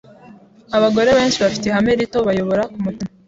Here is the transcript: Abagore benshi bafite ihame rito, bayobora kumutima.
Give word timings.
Abagore 0.77 1.09
benshi 1.17 1.41
bafite 1.43 1.65
ihame 1.65 1.91
rito, 1.99 2.19
bayobora 2.27 2.63
kumutima. 2.71 3.11